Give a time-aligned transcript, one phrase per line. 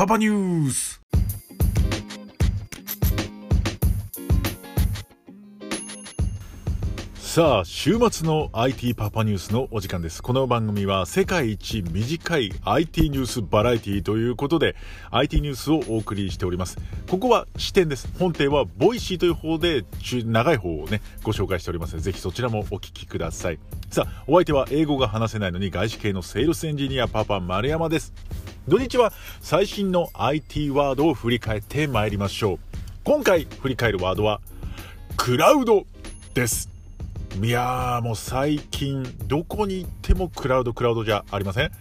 [0.00, 0.98] パパニュース
[7.18, 10.22] さあ週末の IT パパニュースのお時間です。
[10.22, 14.74] この番組は世界一短い IT ニュースバラエティということで
[15.10, 16.78] IT ニュースをお送りしております。
[17.10, 18.08] ここは支店です。
[18.18, 19.84] 本編は Voicy という方で
[20.24, 23.58] 長い方をねご紹介しておりますのでぜひそちらもお聞きください。
[23.90, 28.14] さあお相手は英語が話せないのに外資系のセールスエンジニアパパ丸山です。
[28.70, 32.58] 土日は最新の IT ワードを振り返ってまいりましょう。
[33.02, 34.40] 今回振り返るワードは
[35.16, 35.86] クラウド
[36.34, 36.70] です。
[37.42, 41.64] いやーもう最近どこに行ってもクラウドクラウドじゃありません。
[41.64, 41.72] 圧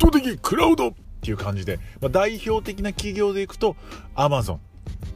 [0.00, 3.74] 倒的クラウドっていう感じで、まあ、代表的な企業でいくと
[4.14, 4.60] アマゾン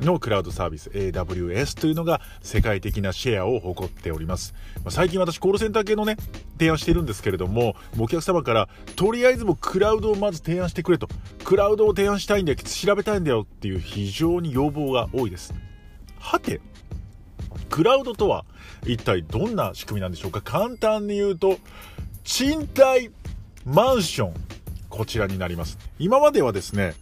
[0.01, 6.17] のクラウドサービス AWS というのが世界的なシェアを誇っております、まあ、最近私コールセンター系のね
[6.59, 11.09] 提案してるんですけれどもお客様からとりあえずもクラウドをまず提案してくれと。
[11.45, 15.55] クラウドを提案したいんだよ調べたいんだよっていう非常に要望が多いです。
[16.19, 16.61] はて
[17.69, 18.45] クラウドとは
[18.87, 20.43] 一体どんな仕組みなんでしょうか。
[20.43, 21.59] 簡単に言うと
[22.25, 23.11] 賃貸
[23.65, 24.35] マンション。
[24.89, 25.79] こちらになります。
[25.99, 26.95] 今まではですね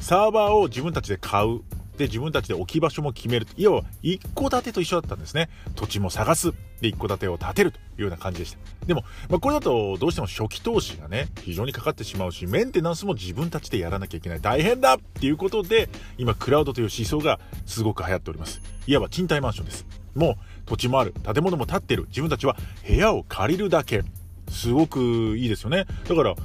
[0.00, 1.60] サーバーを自分たちで買う。
[1.98, 3.46] で自分たちで置き場所も決める。
[3.56, 5.50] いわば一戸建てと一緒だったんですね。
[5.74, 6.52] 土地も探す。
[6.80, 8.58] で一戸建てを建てるというような感じでした。
[8.86, 14.40] でも、まあ、これだとどうしても初期投資がね非常にかかってしまうしメンテナンスも自分たちでやらなきゃいけない。
[14.40, 15.88] 大変だっていうことで
[16.18, 18.62] 今クラウドという思想がすごく流行っております。
[18.86, 19.84] いわば賃貸マンションです。
[20.14, 20.34] もう
[20.66, 21.14] 土地もある。
[21.24, 22.04] 建物も建ってる。
[22.08, 24.04] 自分たちは部屋を借りるだけ。
[24.50, 25.86] すごくいいですよね。
[26.08, 26.36] だから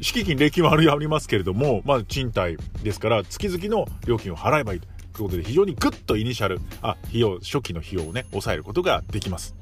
[0.00, 4.88] 敷金、礼金はありますけれども、まあ、賃貸ですから、月々の料金を払えばいいとい
[5.20, 9.54] うことで、非常にグッとイニシャル、あ、費用、初期の費用をね、抑えることができます。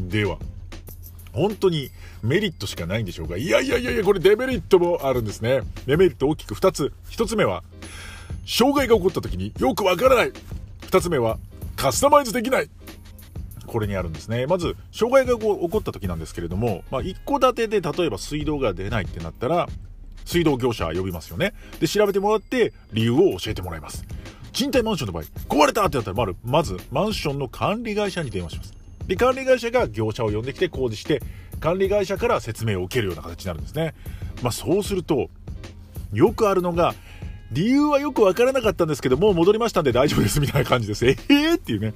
[0.00, 0.38] では、
[1.32, 1.90] 本当に
[2.22, 3.36] メリットしかないんでしょうか？
[3.36, 5.60] いやいやいやいや、これデメリットもあるんですね。
[5.86, 6.92] デメリット大きく2つ。
[7.10, 7.62] 1つ目は、
[8.46, 10.32] 障害が起こった時によくわからない。
[10.82, 11.38] 2つ目は、
[11.76, 12.70] カスタマイズできない。
[13.68, 14.46] これにあるんですね。
[14.46, 19.68] まず、障害が起こった時なんですけれども、まあ、一戸建てで例えば水道が出ないってなったら、
[20.24, 21.54] 水道業者呼びますよね。
[21.80, 24.04] で、調べてもらって、理由を教えてもらいます。
[24.52, 28.74] 賃貸マンションの場合、壊れたってなったら、まず、マンションの管理会社に電話します。
[29.06, 31.22] で、管理会社が業者を呼んできて工事して、
[31.60, 33.94] 管理会社から説明を受けるような形になるんですね。
[34.42, 35.30] まあ、そうすると、
[36.12, 36.94] よくあるのが、
[37.50, 41.06] 理由はよくわからなかったんですけど、もう戻りましたんで大丈夫ですみたいな感じです。
[41.06, 41.94] ええー、っていうね。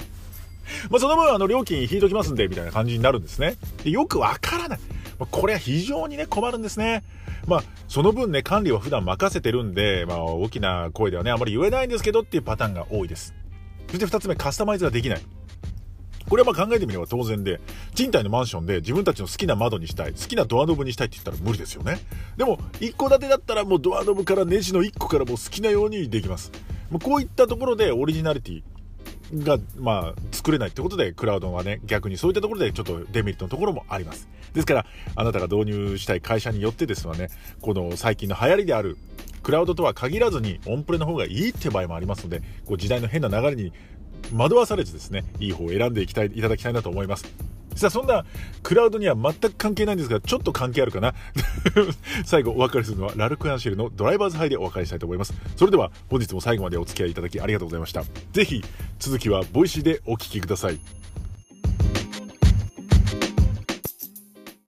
[0.91, 3.56] まあ、その分、あの、料金引いときますんで、みたいな感じになるんですね。
[3.84, 4.78] でよくわからない。
[5.19, 7.03] まあ、これは非常にね、困るんですね。
[7.47, 13.34] まあ、その分ね、管理は普段任せてるんで、まあ、大きな声ではね、あまり言えないんですけどっていうパターンが多いです。
[13.89, 15.22] そして2つ目、カスタマイズができない。
[16.28, 17.61] これはまあ考えてみれば当然で、
[17.95, 22.01] 賃貸のマンションで自分たちの好きな窓にしたい、好きなドアノブにしたいって言ったら無理ですよね。
[22.37, 26.51] でも、一戸建てだったらもうドアノブからネジの1個からもう好きなようにできます。
[27.03, 28.62] こういったところでオリジナリティ、
[29.34, 34.28] が、まあ、作れないってことで、クラウドはね、逆にそういったところでちょっとデメリットのところもあります。
[34.53, 37.28] ですから、あなたが導入したい会社によってですわね、
[37.60, 38.98] この最近の流行りである、
[39.42, 43.72] クラウドとは限らずにオンプレの方がいいって場合もありますので、こう時代の変な流れに
[44.34, 47.52] 惑わされずですね、いい方を選んでいきたい、いただきたいなと思います。
[47.75, 48.25] さあ、そんな
[48.62, 51.15] クラウドには全く関係ないんですが、ちょっと関係あるかな？
[52.25, 55.34] 最後お別れするのはラルクアンシェルのドライバーズハイでお別れしたいと思います。
[55.56, 58.05] それでは本日も最後までお付き合いいただきありがとうございました。
[58.33, 58.62] ぜひ
[58.99, 61.02] 続きはボイシーでお聴きください。